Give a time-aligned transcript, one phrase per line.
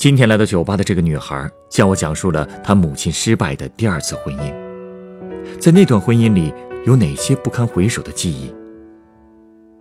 [0.00, 5.58] 今天来到酒吧的这个女孩，向我讲述了她母亲失败的第二次婚姻。
[5.60, 6.50] 在那段婚姻里，
[6.86, 8.50] 有哪些不堪回首的记忆？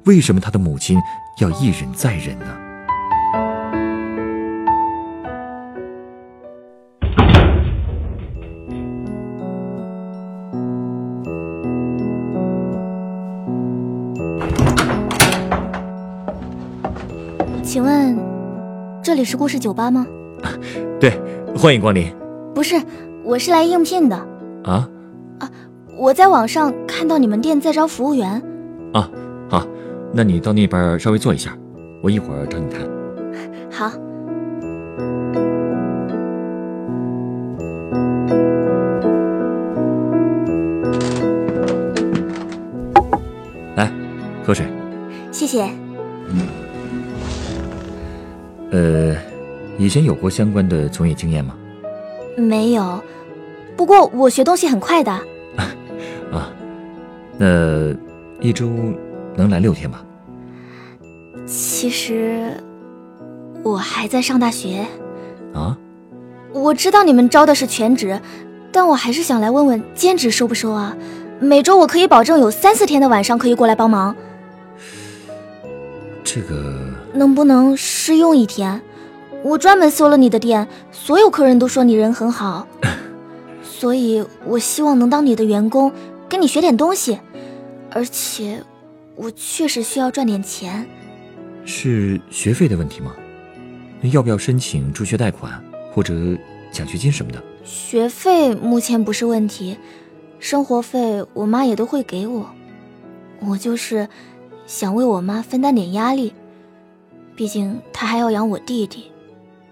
[0.04, 1.00] 为什么她的母亲
[1.40, 2.48] 要一忍再忍呢？
[17.64, 18.20] 请问，
[19.02, 20.06] 这里是故事酒吧吗？
[21.60, 22.08] 对，欢迎光临。
[22.56, 22.82] 不是，
[23.26, 24.16] 我是来应聘的。
[24.64, 24.90] 啊？
[25.40, 25.52] 啊，
[25.98, 28.42] 我在网上看到你们店在招服务员。
[28.94, 29.12] 啊，
[29.50, 29.68] 好，
[30.14, 31.54] 那你到那边稍微坐一下，
[32.02, 32.82] 我一会儿找你谈。
[33.70, 33.92] 好。
[43.76, 43.92] 来，
[44.46, 44.66] 喝水。
[45.30, 45.70] 谢谢。
[48.72, 49.16] 呃，
[49.80, 51.56] 以前有过相关的从业经验吗？
[52.36, 53.02] 没有，
[53.78, 55.10] 不过我学东西很快的。
[56.32, 56.52] 啊，
[57.38, 57.96] 那
[58.42, 58.70] 一周
[59.38, 60.02] 能来六天吗？
[61.46, 62.52] 其实
[63.64, 64.86] 我还在上大学。
[65.54, 65.78] 啊？
[66.52, 68.20] 我知道你们招的是全职，
[68.74, 70.94] 但我还是想来问问兼职收不收啊？
[71.40, 74.14] 每周我可以保证有三四天的晚上可以过来帮忙。
[76.22, 76.76] 这个。
[77.14, 78.82] 能不能试用一天？
[79.44, 82.68] 我专门搜了你的店，所有客人都说你人很好，
[83.64, 85.92] 所以我希望能当你的员工，
[86.28, 87.20] 跟你学点东西，
[87.92, 88.62] 而且
[89.16, 90.86] 我确实需要赚点钱。
[91.66, 93.16] 是学费的问题吗？
[94.12, 95.62] 要不要申请助学贷款
[95.94, 96.14] 或者
[96.72, 97.44] 奖学金什么的？
[97.64, 99.78] 学费目前不是问题，
[100.40, 102.50] 生活费我妈也都会给我。
[103.42, 104.08] 我就是
[104.66, 106.34] 想为我妈分担点压力。
[107.36, 109.12] 毕竟她还要养我弟弟，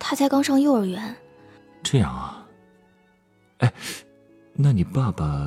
[0.09, 1.18] 他才刚上幼儿园。
[1.84, 2.47] 这样啊？
[3.57, 3.73] 哎，
[4.53, 5.45] 那你爸爸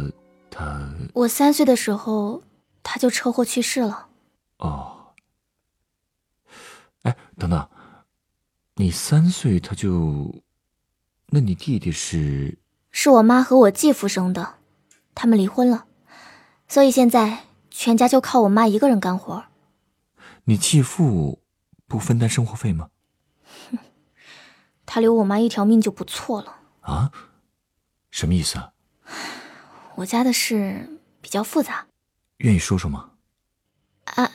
[0.50, 0.86] 他……
[1.14, 2.42] 我三岁的时候
[2.82, 4.08] 他就车祸去世了。
[4.58, 5.14] 哦。
[7.04, 7.66] 哎，等等，
[8.74, 10.30] 你三岁他就……
[11.28, 12.58] 那你弟弟是？
[12.90, 14.56] 是我妈和我继父生的，
[15.14, 15.86] 他们离婚了，
[16.68, 19.42] 所以现在全家就靠我妈一个人干活。
[20.44, 21.40] 你继父？
[21.86, 22.90] 不分担生活费吗？
[24.90, 26.56] 哼，他留我妈一条命就不错了。
[26.80, 27.12] 啊？
[28.10, 28.72] 什么意思啊？
[29.94, 31.86] 我家的事比较复杂，
[32.38, 33.10] 愿意说说吗？
[34.06, 34.32] 啊，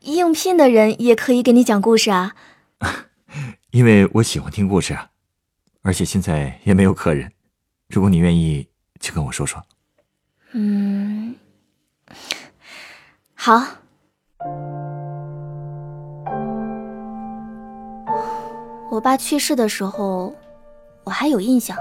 [0.00, 2.36] 应聘的人也可以给你讲故事啊。
[3.72, 5.10] 因为我喜欢听故事啊，
[5.80, 7.32] 而且现在也没有客人，
[7.88, 8.68] 如果你愿意，
[9.00, 9.64] 就跟我说说。
[10.52, 11.34] 嗯，
[13.34, 13.83] 好。
[18.90, 20.32] 我爸去世的时候，
[21.02, 21.76] 我还有印象。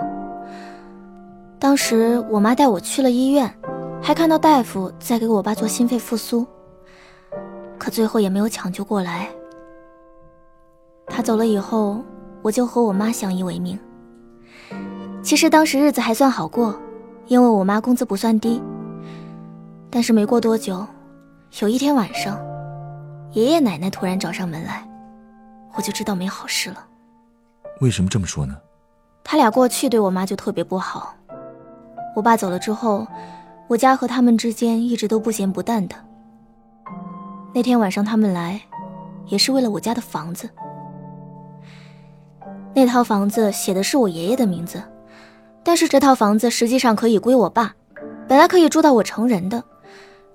[1.60, 3.54] 当时我妈带我去了医院，
[4.02, 6.46] 还看到大夫在给我爸做心肺复苏，
[7.78, 9.30] 可最后也没有抢救过来。
[11.06, 12.02] 他走了以后，
[12.42, 13.78] 我就和我妈相依为命。
[15.22, 16.78] 其实当时日子还算好过，
[17.28, 18.62] 因为我妈工资不算低。
[19.90, 20.86] 但是没过多久，
[21.62, 22.40] 有一天晚上，
[23.34, 24.86] 爷爷奶奶突然找上门来，
[25.76, 26.88] 我就知道没好事了。
[27.84, 28.56] 为什么这么说呢？
[29.26, 31.14] 他俩过去对我妈就特别不好。
[32.16, 33.06] 我爸走了之后，
[33.68, 35.96] 我家和他们之间一直都不咸不淡的。
[37.54, 38.62] 那天晚上他们来，
[39.28, 40.50] 也是为了我家的房子。
[42.74, 44.82] 那套房子写的是我爷爷的名字，
[45.62, 47.76] 但是这套房子实际上可以归我爸，
[48.30, 49.62] 本来可以住到我成人的，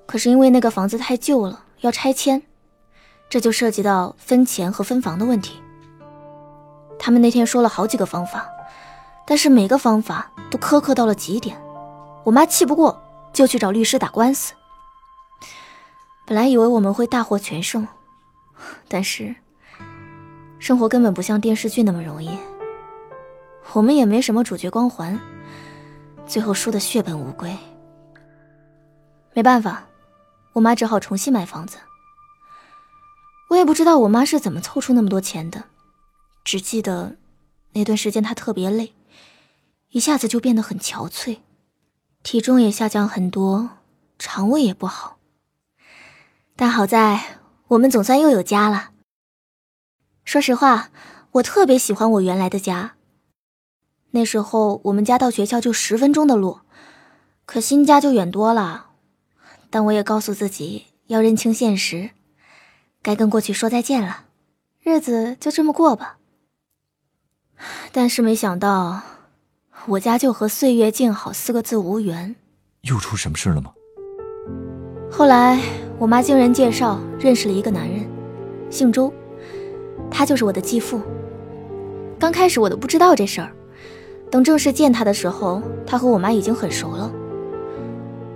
[0.04, 2.42] 可是因为那个房子太旧了，要拆迁，
[3.30, 5.62] 这就涉及到分钱和分房的问题。
[6.98, 8.48] 他们那天说了好几个方法，
[9.26, 11.60] 但是每个方法都苛刻到了极点。
[12.24, 13.00] 我妈气不过，
[13.32, 14.52] 就去找律师打官司。
[16.26, 17.88] 本来以为我们会大获全胜，
[18.86, 19.34] 但是
[20.58, 22.36] 生活根本不像电视剧那么容易。
[23.72, 25.18] 我们也没什么主角光环，
[26.26, 27.56] 最后输得血本无归。
[29.32, 29.84] 没办法，
[30.52, 31.78] 我妈只好重新买房子。
[33.48, 35.64] 我也不知道我妈是怎么凑出那么多钱的。
[36.48, 37.18] 只记得，
[37.74, 38.94] 那段时间他特别累，
[39.90, 41.40] 一下子就变得很憔悴，
[42.22, 43.68] 体重也下降很多，
[44.18, 45.18] 肠胃也不好。
[46.56, 48.92] 但好在我们总算又有家了。
[50.24, 50.88] 说实话，
[51.32, 52.94] 我特别喜欢我原来的家。
[54.12, 56.60] 那时候我们家到学校就十分钟的路，
[57.44, 58.92] 可新家就远多了。
[59.68, 62.12] 但我也告诉自己要认清现实，
[63.02, 64.24] 该跟过去说再见了，
[64.80, 66.14] 日子就这么过吧。
[67.92, 69.00] 但是没想到，
[69.86, 72.36] 我家就和“岁月静好”四个字无缘。
[72.82, 73.72] 又出什么事了吗？
[75.10, 75.60] 后来
[75.98, 78.06] 我妈经人介绍认识了一个男人，
[78.70, 79.12] 姓周，
[80.10, 81.00] 他就是我的继父。
[82.18, 83.52] 刚开始我都不知道这事儿。
[84.30, 87.10] 等正式见他的时候，他和我妈已经很熟了。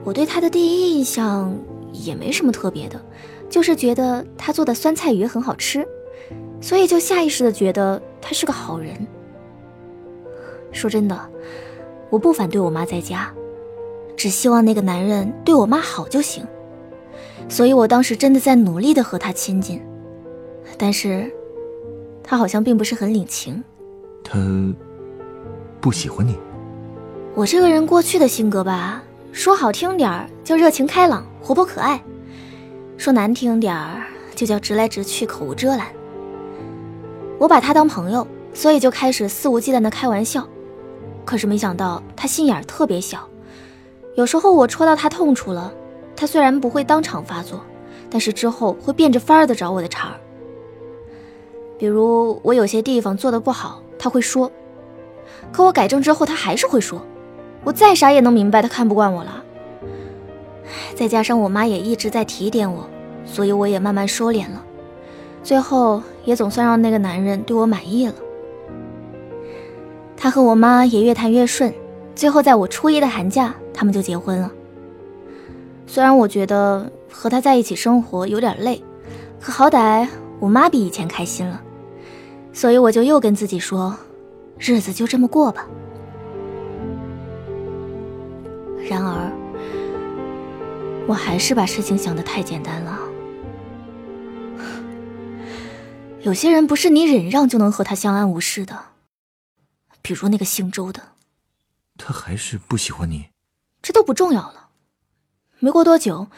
[0.04, 1.54] 我对他的第一印象
[1.92, 3.00] 也没什么特别的，
[3.50, 5.86] 就是觉得他做的酸菜鱼很好吃，
[6.60, 9.06] 所以就下意识的觉得他是个好人。
[10.70, 11.28] 说真的，
[12.08, 13.30] 我不反对我妈在家，
[14.16, 16.46] 只希望那个男人对我妈好就行。
[17.48, 19.82] 所以我当时真的在努力的和他亲近，
[20.78, 21.30] 但是，
[22.22, 23.62] 他好像并不是很领情。
[24.24, 24.38] 他。
[25.80, 26.38] 不喜欢你，
[27.34, 29.02] 我这个人过去的性格吧，
[29.32, 32.00] 说好听点儿叫热情开朗、活泼可爱，
[32.96, 34.00] 说难听点儿
[34.32, 35.88] 就叫直来直去、口无遮拦。
[37.38, 40.46] 我把他当朋友，所以就开始肆无忌惮的开玩笑。
[41.24, 43.28] 可是没想到他心眼儿特别小，
[44.16, 45.72] 有时候我戳到他痛处了，
[46.16, 47.60] 他虽然不会当场发作，
[48.10, 50.14] 但是之后会变着法儿的找我的茬儿。
[51.78, 54.50] 比如我有些地方做的不好，他会说。
[55.50, 57.00] 可我改正之后，他还是会说，
[57.64, 59.42] 我再傻也能明白他看不惯我了。
[60.94, 62.88] 再加上我妈也一直在提点我，
[63.24, 64.64] 所以我也慢慢收敛了。
[65.42, 68.14] 最后也总算让那个男人对我满意了。
[70.16, 71.72] 他和我妈也越谈越顺，
[72.14, 74.50] 最后在我初一的寒假，他们就结婚了。
[75.86, 78.82] 虽然我觉得和他在一起生活有点累，
[79.40, 80.06] 可好歹
[80.38, 81.60] 我妈比以前开心了，
[82.52, 83.96] 所以我就又跟自己说。
[84.58, 85.66] 日子就这么过吧。
[88.88, 89.32] 然而，
[91.08, 92.96] 我还是把事情想得太简单了。
[96.24, 98.78] 有些人不是你忍让就能和他相安无事的，
[100.00, 101.02] 比如那个姓周的。
[101.98, 103.30] 他还是不喜欢你？
[103.82, 104.68] 这都不重要了。
[105.58, 106.28] 没过多久，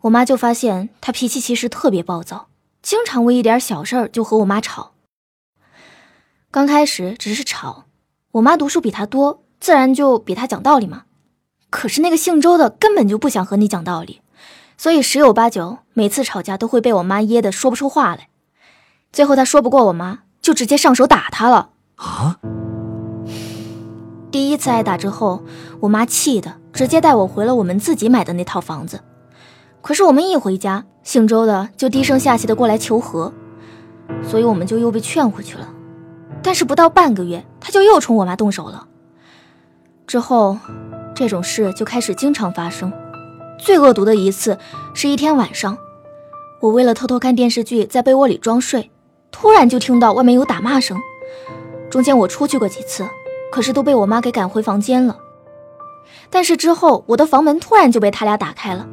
[0.00, 2.48] 我妈就发现他脾气其实特别暴躁，
[2.82, 4.94] 经常为一点小事儿就和我妈吵。
[6.50, 7.84] 刚开始只是吵，
[8.32, 11.04] 我妈读书比他多，自然就比他讲道理嘛。
[11.70, 14.20] 可是那个姓周的根本就不想和你讲道理，
[14.76, 18.28] 所以十有八九每次吵架都会被我妈噎得说不出话来。
[19.12, 21.70] 最后他说不过我妈，就直接上手打他了。
[21.96, 22.38] 啊！
[24.30, 25.42] 第一次挨打之后，
[25.80, 29.00] 我妈气的直接带我回了我们自己买的那套房子。
[29.80, 33.32] 可是我们一回家，姓周的就低声下气的过来求和，
[34.22, 35.68] 所以我们就又被劝回去了。
[36.42, 38.86] 但是不到半个月，他就又冲我妈动手了。
[40.06, 40.58] 之后，
[41.14, 42.92] 这种事就开始经常发生。
[43.58, 44.58] 最恶毒的一次
[44.94, 45.76] 是一天晚上，
[46.60, 48.90] 我为了偷偷看电视剧，在被窝里装睡，
[49.30, 51.00] 突然就听到外面有打骂声。
[51.90, 53.08] 中间我出去过几次，
[53.50, 55.18] 可是都被我妈给赶回房间了。
[56.30, 58.86] 但是之后，我的房门突然就被他俩打开了。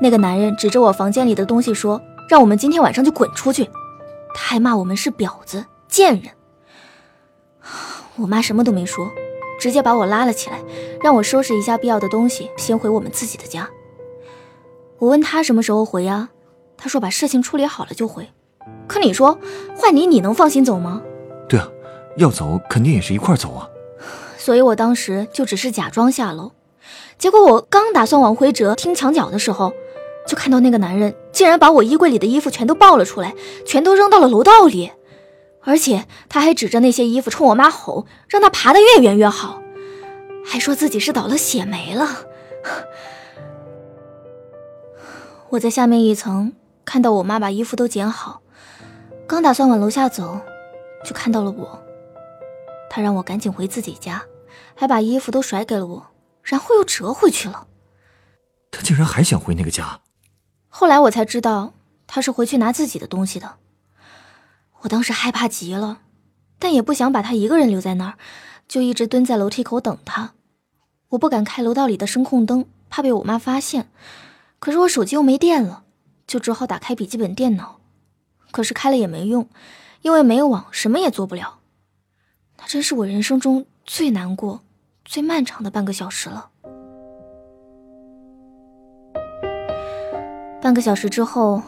[0.00, 3.70] 那个男人指着我房间里的东西说：“让我们今天晚上就滚出去。”
[4.34, 6.32] 他还骂我们是婊子、贱人。
[8.16, 9.08] 我妈什么都没说，
[9.60, 10.58] 直接把我拉了起来，
[11.00, 13.68] 让我收拾一下必要的东西，先回我们自己的家。
[14.98, 16.30] 我问他什么时候回呀？
[16.76, 18.28] 他说把事情处理好了就回。
[18.86, 19.38] 可你说
[19.76, 21.02] 换你，你能放心走吗？
[21.48, 21.68] 对啊，
[22.16, 23.68] 要走肯定也是一块走啊。
[24.38, 26.52] 所以我当时就只是假装下楼，
[27.18, 29.72] 结果我刚打算往回折听墙角的时候，
[30.26, 34.92] 就看到那个男人竟然把我衣柜里的衣服全都抱了出来，全都扔到了楼道里。
[35.62, 39.62] 而且他还指着那些衣服冲我妈吼，让她爬得越远越好，
[40.44, 42.06] 还说自己是倒了血霉了。
[45.50, 46.52] 我在下面一层
[46.84, 48.42] 看到我妈把衣服都捡好，
[49.26, 50.40] 刚打算往楼下走，
[51.04, 51.82] 就看到了我。
[52.90, 54.22] 他让我赶紧回自己家，
[54.74, 56.06] 还把衣服都甩给了我，
[56.42, 57.66] 然后又折回去了。
[58.70, 60.00] 他竟然还想回那个家。
[60.68, 61.72] 后来我才知道，
[62.06, 63.56] 他是回去拿自己的东西的。
[64.80, 66.00] 我当时害怕极了，
[66.58, 68.14] 但也不想把他一个人留在那儿，
[68.68, 70.34] 就一直蹲在楼梯口等他。
[71.10, 73.88] 我不敢开楼道里的声控灯，怕被我妈发现。
[74.58, 75.84] 可是我手机又没电了，
[76.26, 77.80] 就只好打开笔记本电脑。
[78.54, 79.48] 可是开了也没用，
[80.02, 81.58] 因为没有网，什么也做不了。
[82.56, 84.60] 那真是我人生中最难过、
[85.04, 86.50] 最漫长的半个小时了。
[90.62, 91.60] 半个小时之后，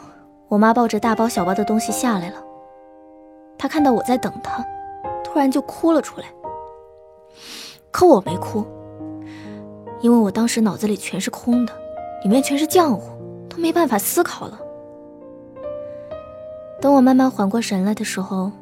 [0.46, 2.40] 我妈抱着大包小包的东西下来了。
[3.58, 4.64] 她看到我在等她，
[5.24, 6.28] 突然就哭了出来。
[7.90, 8.64] 可我没哭，
[10.02, 11.76] 因为我当时脑子里全是空的，
[12.22, 13.10] 里面全是浆糊，
[13.50, 14.60] 都没办法思考了。
[16.80, 18.52] 等我慢慢缓过神来的时候，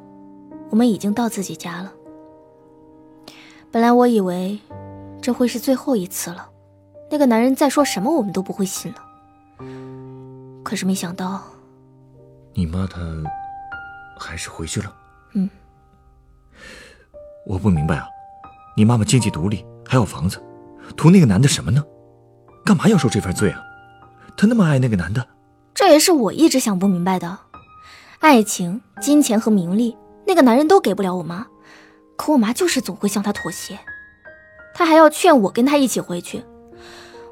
[0.71, 1.93] 我们已经到自己家了。
[3.71, 4.59] 本来我以为
[5.21, 6.49] 这会是最后一次了，
[7.11, 8.99] 那个男人再说什么我们都不会信了。
[10.63, 11.43] 可是没想到，
[12.55, 13.01] 你妈她
[14.19, 14.95] 还是回去了。
[15.35, 15.51] 嗯，
[17.47, 18.07] 我不明白啊，
[18.77, 20.41] 你妈妈经济独立，还有房子，
[20.97, 21.85] 图那个男的什么呢？
[22.65, 23.61] 干嘛要受这份罪啊？
[24.37, 25.27] 她那么爱那个男的，
[25.75, 27.39] 这也是我一直想不明白的。
[28.25, 31.47] 爱情、金钱和名利，那个男人都给不了我妈，
[32.17, 33.79] 可我妈就是总会向他妥协。
[34.75, 36.43] 他还要劝我跟他一起回去，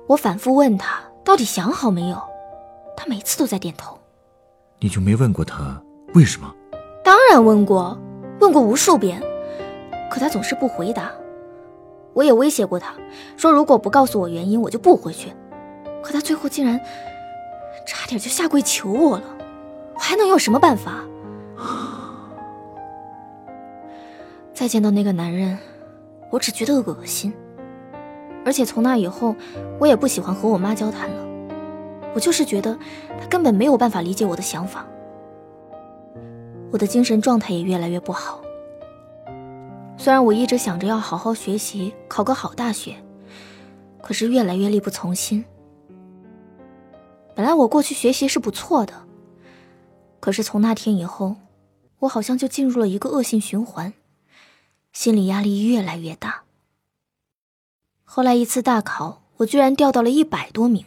[0.06, 2.20] 我反复问他到底想好没有。
[2.94, 3.98] 他每次都在点头，
[4.80, 5.82] 你就没问过他
[6.12, 6.54] 为什么？
[7.02, 7.98] 当然问过，
[8.40, 9.18] 问过无数遍，
[10.10, 11.10] 可他总是不回答。
[12.12, 12.92] 我也威胁过他，
[13.38, 15.32] 说如果不告诉我原因，我就不回去。
[16.02, 16.78] 可他最后竟然
[17.86, 19.31] 差点就下跪求我了，我
[20.04, 21.04] 还能有什么办法？
[24.52, 25.56] 再见到那个男人，
[26.28, 27.32] 我只觉得恶心，
[28.44, 29.36] 而且从那以后，
[29.78, 31.24] 我也不喜欢和我妈交谈了。
[32.14, 32.76] 我就是觉得
[33.20, 34.84] 他根本没有办法理解我的想法，
[36.72, 38.42] 我的精神状态也越来越不好。
[39.96, 42.96] 虽然我一直想着要好好学习，考个好大学，
[44.02, 45.44] 可是越来越力不从心。
[47.36, 48.92] 本来我过去学习是不错的，
[50.22, 51.34] 可是从那天以后，
[51.98, 53.92] 我好像就进入了一个恶性循环，
[54.92, 56.44] 心理压力越来越大。
[58.04, 60.86] 后来一次大考，我居然掉到了一百多名。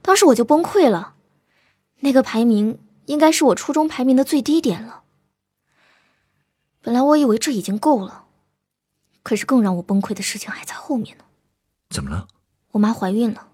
[0.00, 1.16] 当时我就崩溃了，
[2.00, 5.02] 那个排名应该是我初中排名的最低点了。
[6.80, 8.24] 本来我以为这已经够了，
[9.22, 11.24] 可是更让我崩溃的事情还在后面呢。
[11.90, 12.26] 怎么了？
[12.70, 13.48] 我妈怀孕了。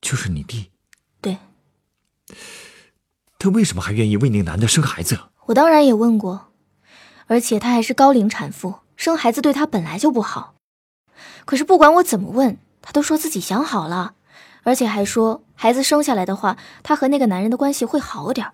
[0.00, 0.70] 就是你弟？
[1.20, 1.36] 对。
[3.46, 5.16] 他为什么还愿意为那个男的生孩子？
[5.44, 6.48] 我当然也问过，
[7.28, 10.54] 而且她还是高龄产妇，生孩子对她本来就不好。
[11.44, 14.14] 可是不管我怎么问，她都说自己想好了。
[14.64, 18.48] 而且还说，孩子生下来的话，她和那个男人的关系会好点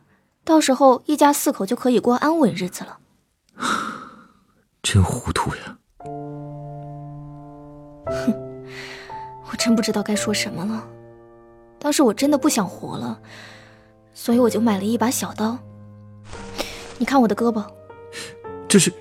[0.44, 2.98] 到时候一家四口就可以过安稳日子了。
[4.82, 5.78] 真糊涂呀！
[8.04, 8.64] 哼，
[9.50, 10.86] 我真不知道该说什么了。
[11.78, 13.18] 当时我真的不想活了，
[14.22, 15.58] 所以我就买了一把小刀。
[16.96, 17.66] 你看我的胳膊，
[18.68, 18.92] 这是，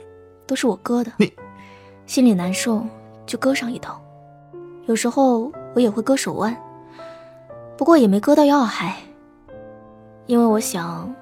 [0.47, 1.11] 都是我割的。
[1.17, 1.31] 你
[2.07, 2.83] 心里难受
[3.27, 4.01] 就割上一刀，
[4.87, 6.59] 有时候我也会割手腕。
[7.77, 8.97] 不过也没割到要害，
[10.25, 11.13] 因为我想，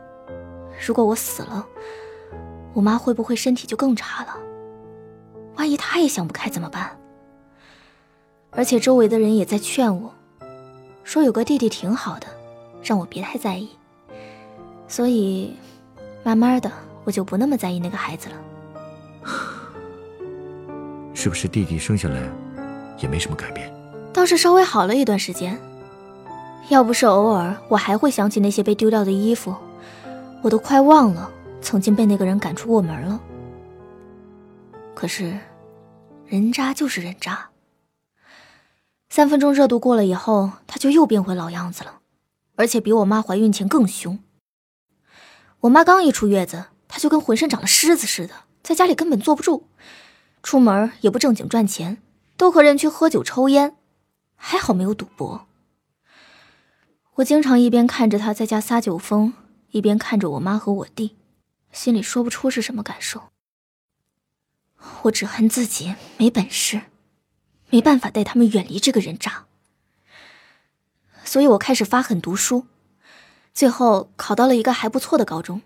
[0.87, 1.67] 如果我死了，
[2.73, 4.37] 我妈会不会身体就更差了？
[5.57, 6.97] 万一她也想不开怎么办？
[8.51, 10.13] 而且周围的人也在劝我，
[11.03, 12.27] 说有个弟弟挺好的，
[12.81, 13.67] 让我别太在意。
[14.89, 15.55] 所以，
[16.23, 16.69] 慢慢的
[17.05, 18.35] 我就不那么在意那个孩子了。
[21.13, 22.21] 是不是弟弟生下来
[22.97, 23.71] 也没什么改变？
[24.11, 25.57] 倒是稍微好了一段时间。
[26.69, 29.55] 要不是偶尔，我还会想起那些被丢掉的衣服，
[30.41, 31.31] 我都快忘了
[31.61, 33.19] 曾经被那个人赶出过门了。
[34.95, 35.37] 可是，
[36.25, 37.49] 人渣就是人渣。
[39.09, 41.99] 三分钟热度过了以后，他就又变回老样子了，
[42.55, 44.19] 而且比我妈怀孕前更凶。
[45.61, 49.63] 我妈刚一出月子，她就跟浑身长了虱子似的，在家里根本坐不住，
[50.41, 52.01] 出门也不正经赚钱，
[52.37, 53.75] 都和人去喝酒抽烟，
[54.35, 55.47] 还好没有赌博。
[57.15, 59.33] 我经常一边看着他在家撒酒疯，
[59.71, 61.17] 一边看着我妈和我弟，
[61.73, 63.23] 心里说不出是什么感受。
[65.01, 66.83] 我只恨自己没本事，
[67.69, 69.47] 没办法带他们远离这个人渣。
[71.25, 72.65] 所以我开始发狠读书，
[73.53, 75.61] 最后考到了一个还不错的高中。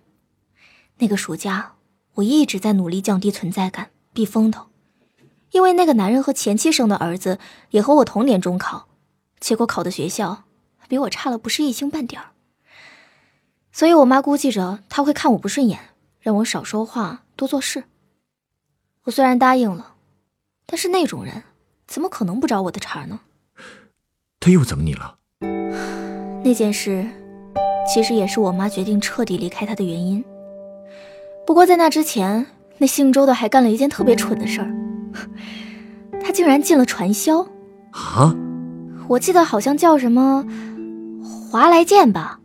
[0.98, 1.74] 那个暑假，
[2.16, 4.68] 我一直在努力降低存在感，避风头，
[5.52, 7.40] 因为那个男人和前妻生的儿子
[7.72, 8.88] 也和我同年中考，
[9.40, 10.44] 结果考的学校。
[10.90, 12.32] 比我差了不是一星半点儿，
[13.72, 15.80] 所以我妈估计着他会看我不顺眼，
[16.20, 17.86] 让我少说话多做事。
[19.06, 19.96] 我虽然答应了，
[20.68, 21.44] 但是那种人
[21.88, 23.22] 怎么可能不找我的茬呢？
[24.40, 25.18] 他又怎么你了？
[26.44, 27.10] 那件事
[27.88, 30.24] 其实也是我妈决定彻底离开他的原因。
[31.46, 32.46] 不过在那之前，
[32.78, 34.72] 那姓周的还干了一件特别蠢的事儿，
[36.24, 37.42] 他竟然进了传销。
[37.92, 38.36] 啊？
[39.10, 40.46] 我记得好像叫什么
[41.52, 42.40] 华来健吧。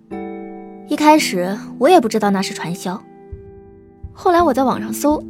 [0.89, 3.01] 一开始我也不知道那是传销，
[4.13, 5.23] 后来我在网上搜，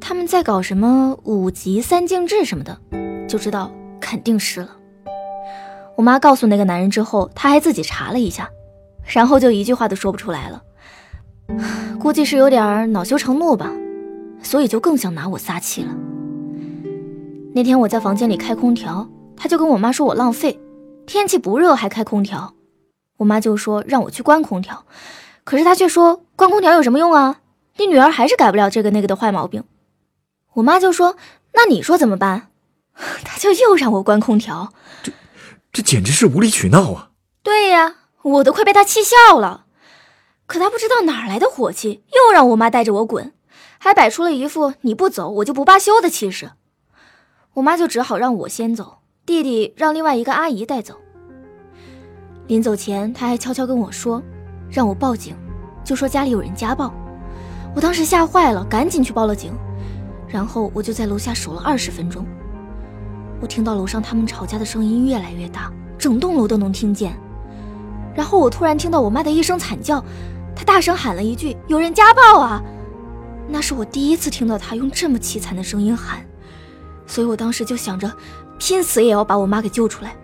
[0.00, 2.76] 他们在搞什么五级三进制什么的，
[3.28, 4.76] 就知道肯定是了。
[5.96, 8.50] 我妈告诉那个男人之后，他还自己查了一下，
[9.04, 10.62] 然后就一句话都说不出来了。
[11.98, 13.70] 估计是有点恼羞成怒吧，
[14.42, 15.94] 所以就更想拿我撒气了。
[17.54, 20.58] 那天我在房间里开空调，他就跟我妈说我浪费，
[21.06, 22.54] 天气不热还开空调。
[23.18, 24.84] 我妈就说让我去关空调，
[25.44, 27.40] 可是他却说关空调有什么用啊？
[27.76, 29.64] 你女儿还是改不了这个那个的坏毛病。
[30.54, 31.16] 我妈就说
[31.54, 32.48] 那你说怎么办？
[33.24, 35.12] 他就又让我关空调，这
[35.72, 37.10] 这简直是无理取闹啊！
[37.42, 39.66] 对呀，我都快被他气笑了。
[40.46, 43.32] 可他不知道哪来的火气，又让我妈带着我滚，
[43.78, 46.52] 还摆出了一副你不走我就不罢休的气势。
[47.54, 50.96] 我妈就只好让我先走，弟弟让另外一个阿姨带走。
[52.48, 54.22] 临走前，他还悄悄跟我说，
[54.70, 55.34] 让我报警，
[55.84, 56.92] 就说家里有人家暴。
[57.74, 59.52] 我当时吓坏了，赶紧去报了警。
[60.28, 62.26] 然后我就在楼下守了二十分钟。
[63.40, 67.14] 我听到楼上他们吵架的声音越来越大，整栋楼都能听见。
[68.14, 70.04] 然后我突然听到我妈的一声惨叫，
[70.54, 72.62] 她大声喊了一句：“有人家暴啊！”
[73.48, 76.24] 那是我第一次听到她用这么凄惨的声音喊，
[77.06, 78.10] 所以我当时就想着，
[78.58, 80.14] 拼死也要把我妈给救出来。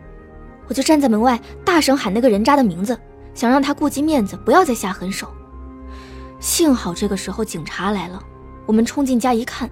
[0.66, 2.98] 我就站在门外大声喊那个人渣的名字，
[3.34, 5.28] 想让他顾及面子，不要再下狠手。
[6.40, 8.22] 幸好这个时候警察来了，
[8.66, 9.68] 我们冲进家一看，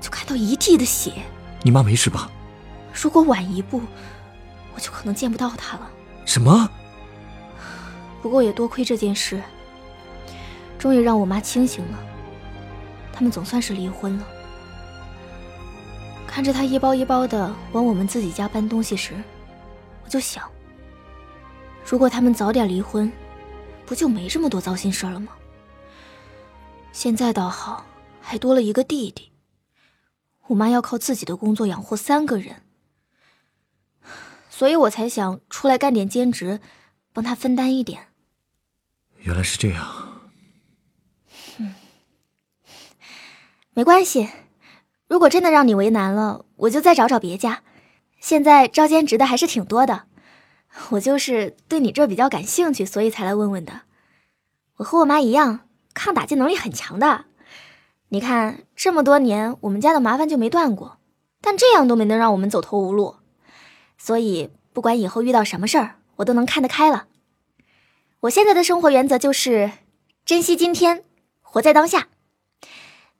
[0.00, 1.12] 就看到一地的血。
[1.62, 2.30] 你妈没事吧？
[2.92, 3.80] 如果晚一步，
[4.74, 5.88] 我就可能见不到她了。
[6.24, 6.68] 什么？
[8.26, 9.40] 不过也多亏这件事，
[10.80, 11.98] 终于让我妈清醒了。
[13.12, 14.26] 他们总算是离婚了。
[16.26, 19.14] 看着他一包一包的往我们自己家搬东西时，
[20.02, 20.42] 我就想，
[21.88, 23.12] 如果他们早点离婚，
[23.86, 25.28] 不就没这么多糟心事了吗？
[26.90, 27.86] 现在倒好，
[28.20, 29.30] 还多了一个弟弟。
[30.48, 32.64] 我妈要靠自己的工作养活三个人，
[34.50, 36.58] 所以我才想出来干点兼职，
[37.12, 38.08] 帮他分担一点。
[39.26, 39.84] 原来是这样。
[41.58, 41.74] 嗯，
[43.74, 44.28] 没关系。
[45.08, 47.62] 如果真的让你为难了，我就再找找别家。
[48.20, 50.04] 现在招兼职的还是挺多的。
[50.90, 53.82] 我就是对你这比较感兴趣，所以才来问问的。
[54.76, 57.24] 我和我妈一样，抗打击能力很强的。
[58.10, 60.98] 你看这么多年，我们家的麻烦就没断过，
[61.40, 63.16] 但这样都没能让我们走投无路。
[63.98, 67.08] 所以不管以后遇到什么事儿，我都能看得开了。
[68.26, 69.70] 我现在的生活原则就是
[70.24, 71.04] 珍惜今天，
[71.42, 72.08] 活在当下。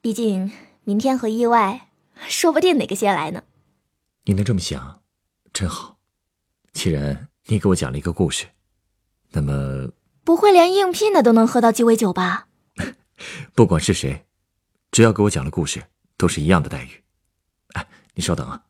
[0.00, 0.50] 毕竟
[0.82, 1.88] 明天和意外，
[2.26, 3.44] 说不定哪个先来呢。
[4.24, 5.02] 你能这么想，
[5.52, 5.98] 真好。
[6.72, 8.46] 既然你给我讲了一个故事，
[9.30, 9.92] 那么
[10.24, 12.48] 不会连应聘的都能喝到鸡尾酒吧？
[13.54, 14.26] 不管是谁，
[14.90, 15.84] 只要给我讲了故事，
[16.16, 17.04] 都是一样的待遇。
[17.74, 18.64] 哎，你稍等啊。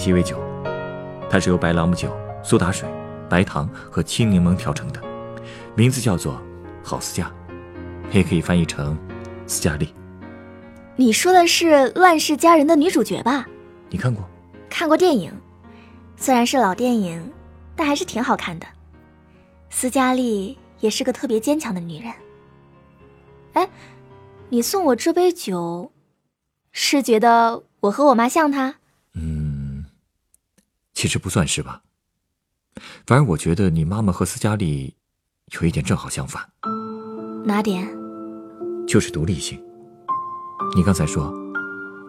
[0.00, 0.40] 鸡尾酒，
[1.28, 2.10] 它是由白朗姆酒、
[2.42, 2.88] 苏打水、
[3.28, 5.02] 白糖和青柠檬调成的，
[5.74, 6.40] 名字叫做
[6.82, 7.30] “好斯加”，
[8.10, 8.98] 也可以翻译成
[9.46, 9.94] “斯嘉丽”。
[10.96, 13.46] 你说的是《乱世佳人》的女主角吧？
[13.90, 14.26] 你看过？
[14.70, 15.30] 看过电影，
[16.16, 17.30] 虽然是老电影，
[17.76, 18.66] 但还是挺好看的。
[19.68, 22.10] 斯嘉丽也是个特别坚强的女人。
[23.52, 23.68] 哎，
[24.48, 25.92] 你送我这杯酒，
[26.72, 28.76] 是觉得我和我妈像她？
[31.00, 31.80] 嗯，其实不算是吧。
[33.06, 34.94] 反而我觉得你妈妈和斯嘉丽
[35.58, 36.46] 有一点正好相反。
[37.42, 37.88] 哪点？
[38.86, 39.58] 就是独立性。
[40.76, 41.32] 你刚才说，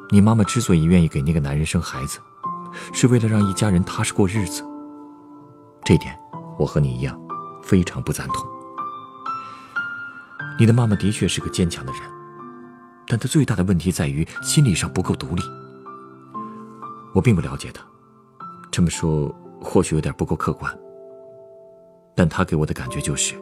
[0.10, 2.20] 你妈妈之所以愿意给那个男人生孩子，
[2.92, 4.62] 是为了让一家人踏实过日子。
[5.86, 6.14] 这点，
[6.60, 7.18] 我和你一样，
[7.64, 8.46] 非常不赞同。
[10.60, 12.02] 你的妈妈的确是个坚强的人，
[13.08, 15.42] 但她最大的问题在于心理上不够独立。
[17.14, 17.82] 我并不了解他，
[18.72, 20.76] 这么说或许有点不够客观。
[22.16, 23.36] 但他给我的感觉就是，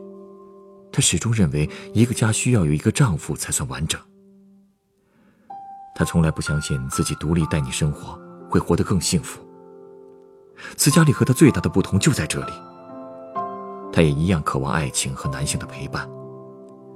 [0.91, 3.99] 他始终认为一个家需要有一个丈夫才算完整。
[5.95, 9.41] 他从来不相信自己独立带你生活会活得更幸福，
[10.77, 12.51] 斯嘉丽和他最大的不同就在这里。
[13.91, 16.07] 他也一样渴望爱情和男性的陪伴，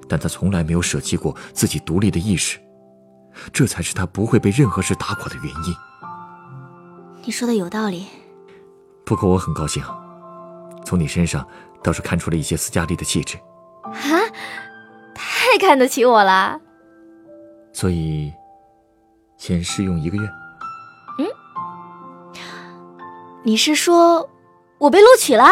[0.07, 2.59] 但他从来没有舍弃过自己独立的意识，
[3.51, 5.75] 这才是他不会被任何事打垮的原因。
[7.25, 8.05] 你说的有道理。
[9.05, 9.83] 不过我很高兴，
[10.85, 11.45] 从你身上
[11.83, 13.37] 倒是看出了一些斯嘉丽的气质。
[13.83, 13.93] 啊，
[15.13, 16.59] 太看得起我了。
[17.73, 18.33] 所以，
[19.37, 20.27] 先试用一个月。
[21.19, 21.25] 嗯，
[23.43, 24.29] 你是说
[24.77, 25.45] 我被录取了？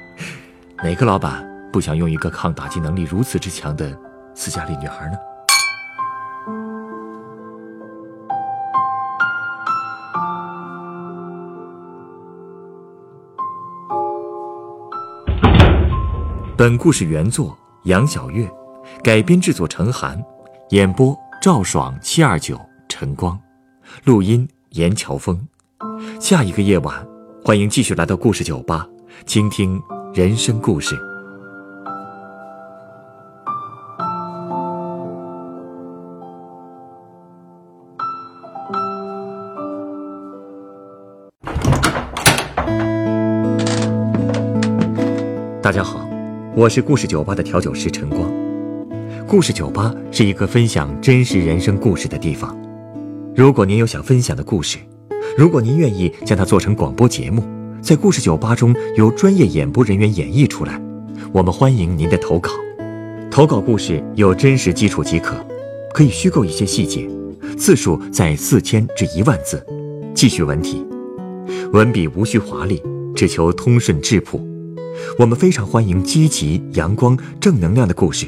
[0.84, 3.98] 哪个老板不想用一个抗打击能力如此之强的
[4.34, 5.16] 斯嘉丽女孩呢？
[16.58, 18.50] 本故事原作杨小月，
[19.04, 20.18] 改编制作陈寒，
[20.70, 23.38] 演播赵爽七二九晨光，
[24.04, 25.38] 录音严乔峰。
[26.18, 27.06] 下一个夜晚，
[27.44, 28.88] 欢迎继续来到故事酒吧，
[29.26, 29.78] 倾听。
[30.14, 30.96] 人生故事。
[45.62, 46.05] 大家好，
[46.56, 48.32] 我是故事酒吧的调酒师陈光。
[49.28, 52.56] 故事酒吧是一个分享真实人生故事的地方。
[53.34, 54.78] 如果您有想分享的故事，
[55.36, 57.44] 如果您愿意将它做成广播节目。
[57.82, 60.80] 在故事酒吧中，由专业演播人员演绎出来。
[61.30, 62.50] 我们欢迎您的投稿。
[63.30, 65.36] 投稿故事有真实基础即可，
[65.92, 67.06] 可以虚构一些细节，
[67.58, 69.62] 字数在四千至一万字，
[70.14, 70.86] 记叙文体，
[71.74, 72.82] 文笔无需华丽，
[73.14, 74.40] 只求通顺质朴。
[75.18, 78.26] 我们非常欢迎积极、阳光、正能量的故事。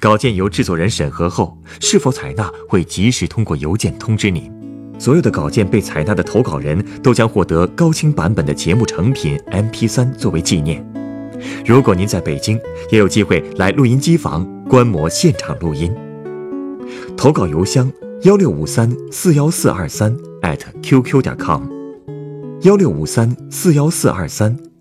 [0.00, 4.50] 稿件由制作人审核后，是否采纳会及时通过邮件通知您。
[4.98, 10.82] 所有的稿件被采纳的投稿人都将获得高清版本的节目成品 MP3 作为纪念。
[11.66, 12.58] 如果您在北京，
[12.90, 15.94] 也有机会来录音机房观摩现场录音。
[17.14, 17.92] 投稿邮箱：
[18.22, 20.16] 幺六五三四幺四二三
[20.82, 21.64] @QQ 点 com，
[22.62, 24.56] 幺六五三四幺四二三